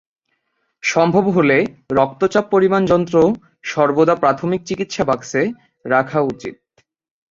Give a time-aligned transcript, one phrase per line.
[0.83, 1.57] সম্ভব হলে
[1.91, 3.15] রক্তচাপ পরিমাণ যন্ত্র
[3.63, 5.41] সর্বদা প্রাথমিক চিকিৎসা বাক্সে
[5.85, 6.55] রাখা উচিত।